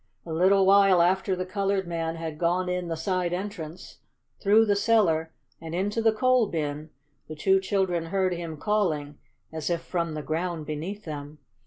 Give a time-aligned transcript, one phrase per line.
[0.25, 3.99] A little while after the colored man had gone in the side entrance,
[4.41, 5.31] through the cellar
[5.61, 6.89] and into the coal bin,
[7.27, 9.19] the two children heard him calling,
[9.53, 11.37] as if from the ground beneath them.